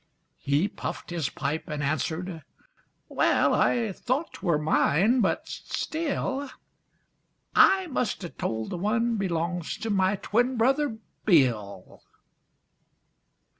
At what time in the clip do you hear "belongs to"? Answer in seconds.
9.17-9.91